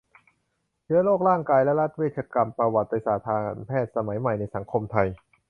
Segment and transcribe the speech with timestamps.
[0.83, 5.07] เชื้อโรค ร่างกาย และรัฐเวชกรรม ประวัติศาสตร์การแพทย์สมัยใหม่ในสังคมไทย